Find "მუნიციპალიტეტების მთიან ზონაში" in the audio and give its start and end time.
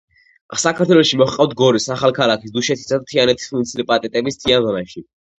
3.57-5.05